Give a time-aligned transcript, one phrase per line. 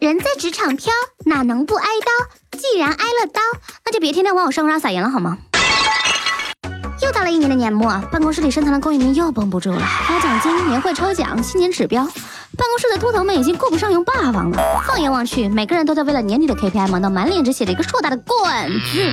[0.00, 0.90] 人在职场飘，
[1.26, 2.58] 哪能不挨刀？
[2.58, 3.40] 既然挨了刀，
[3.84, 5.36] 那就别天天往我伤口上撒盐了，好吗？
[7.02, 14.82] 又到了一年的年末，办公室里深藏的供应链又绷不住了，发奖金、年会抽奖、新年指标，办公室的秃头们已经顾不上用霸王了。
[14.86, 18.36] 放眼望去，每个人都在为了年底的 KPI 忙到满脸只写着一个硕大的“滚”
[18.90, 19.12] 字。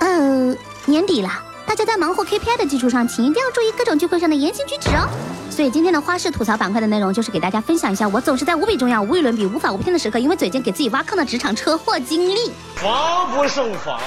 [0.00, 1.30] 呃，年底了，
[1.64, 5.06] 大家在忙活 KPI 的基础上，请一定要注意各种聚会上的言行举止哦。
[5.52, 12.50] 所以今天的花式吐槽板块的内容，就是给大家分享一下我总是在无比重要、无与伦比、无法无天的时刻，因为嘴贱给自己挖坑的职场车祸经历。
[12.76, 14.02] 防不胜防啊！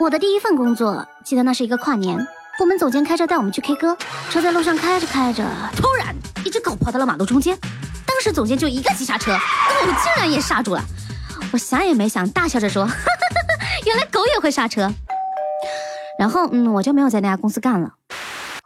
[0.00, 2.18] 我的第一份工作，记得那是一个跨年，
[2.58, 3.94] 部门总监开车带我们去 K 歌，
[4.30, 5.44] 车在路上开着开着，
[5.76, 7.58] 突然一只狗跑到了马路中间，
[8.06, 10.82] 当时总监就一个急刹车，狗竟然也刹住了，
[11.52, 14.90] 我想也没想，大笑着说，哈哈哈哈原来狗也会刹车。
[16.18, 17.90] 然后嗯，我就没有在那家公司干了。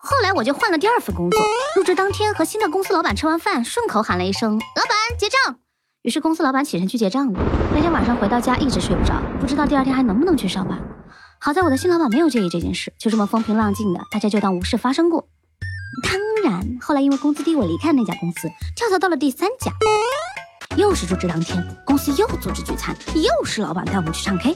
[0.07, 1.41] 后来我就换了第二份工作，
[1.75, 5.57] 入职当天和新的公司老板吃完饭，顺口喊了一声“老板结账”，
[6.05, 7.41] 于是公司老板起身去结账了。
[7.75, 10.79] 那天晚上回到家一直睡不着，不知道第二天还能不能去上班。
[11.41, 15.27] 好在我的新老板没有介意这件事，就这么风平浪静的，大家就当无事发生过。
[16.03, 18.47] 当然，后来因为工资低，我离开那家公司，
[18.77, 19.73] 跳槽到了第三家。
[20.77, 24.55] 又是入职当天，公司又组织聚餐，又是老板带我们去唱 K。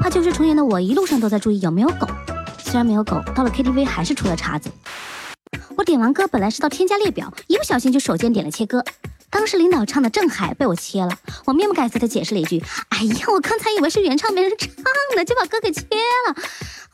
[0.00, 2.08] 怕旧事重演的我，一路上都在注意有没有狗。
[2.70, 4.70] 虽然没有狗，到了 KTV 还是出了岔子。
[5.76, 8.84] 我点完歌，本来是到添加列表，一不小心就手贱点了切歌。
[9.28, 11.10] 当时领导唱的正嗨，被我切了。
[11.46, 14.68] 我面不改色的解释了一句：“哎呀，我刚才以为是原唱没人唱
[15.16, 16.36] 的，就把歌给切了。”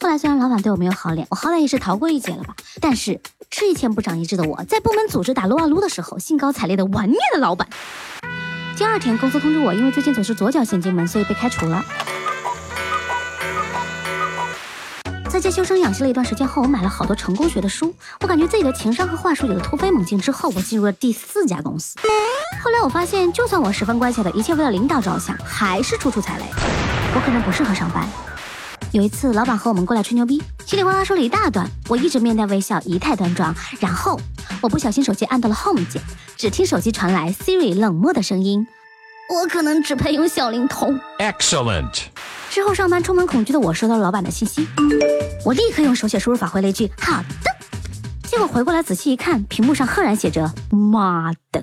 [0.01, 2.57] 后来虽然老板对我没有好脸，我好歹也是逃过一劫了吧。
[2.81, 7.69] 但是吃一堑不长一智的我，在部门组织打撸啊撸的时候，兴高采烈的玩虐了老板。
[8.79, 11.85] 第二天公司通知我，因为最近总是左脚先进门，所以被开除了。
[15.37, 17.95] 在家修身养息了一段时间后，我买了好多成功学的书。
[18.23, 20.19] 我感觉自己的情商和话术有了突飞猛进。
[20.19, 21.95] 之后，我进入了第四家公司。
[22.65, 26.45] 后来我发现，就算我十分乖巧的一切为了领导着想，还是处处踩雷。
[27.15, 28.09] 我可能不适合上班。
[28.93, 31.69] 有一次，老板和我们过来吹牛逼，稀里哗啦说了一大段。
[31.87, 33.55] 我一直面带微笑，仪态端庄。
[33.79, 34.19] 然后
[34.63, 36.01] 我不小心手机按到了 Home 键，
[36.39, 38.67] 只听手机传来 Siri 冷漠的声音
[39.29, 42.05] ：“我可能只配用小灵通。” Excellent。
[42.57, 44.67] 之后上班充满恐惧的我收到了老板的信息，
[45.45, 47.51] 我立刻用手写输入法回了一句好的，
[48.27, 51.63] 结果回过来仔细一看，屏幕上赫然写着妈的。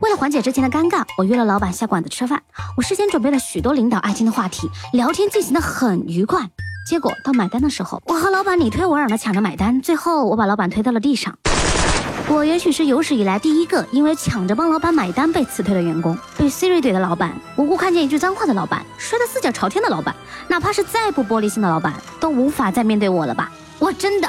[0.00, 2.42] 为了缓解之前的尴尬，我约了老板下馆子吃饭。
[2.78, 6.48] 我事先准备了许多领导爱听的话题，聊天进行的很愉快。
[6.88, 11.36] 结果到买单的时候，我和老板你推我让的抢着买单，最后我把老板推到了地上。
[12.30, 20.14] 我也许是有史以来第一个因为抢着帮老板买单被辞退的员工，被 Siri 怼的老板，无故看见一句脏话的老板，摔得四脚朝天的老板，
[20.46, 23.50] 哪怕是再不玻璃心的老板，都无法再面对我了吧？
[23.78, 24.28] 我真的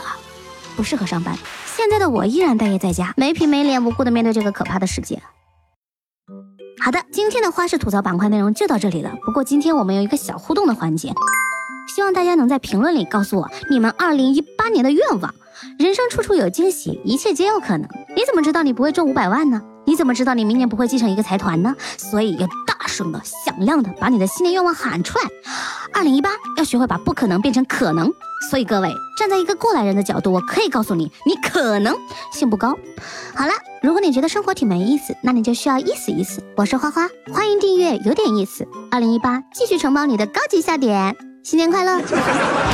[0.78, 1.38] 不适合上班。
[1.66, 5.22] 现在的我依然待业在家，没皮没脸，无辜的面对这个可怕的世界。
[6.80, 9.12] 好的，今天的花式吐槽板块内容就到这里了。
[9.26, 11.14] 不过今天我们有一个小互动的环节，
[12.00, 15.36] 希望大家能在评论里告诉我你们2018年的愿望。
[15.78, 17.90] 人生处处有惊喜，一切皆有可能。
[18.16, 19.62] 你怎么知道你不会中五百万呢？
[19.86, 21.76] 你怎么知道你明年不会继承一个财团呢？
[21.98, 25.26] 所以要大声的、响亮的把你的新年愿望喊出来。
[25.92, 28.10] 二零一八要学会把不可能变成可能。
[28.50, 31.94] 所以各位站在一个过来人的角度，我可以告诉你，你可能
[32.32, 32.78] 性不高。
[33.36, 33.52] 好了，
[33.84, 36.42] 如果你觉得生活挺没意思，那你就需要意思意思。
[36.56, 38.66] 我是花花，欢迎订阅，有点意思。
[38.90, 42.69] 二零一八继续承包你的高级笑点，新年快乐！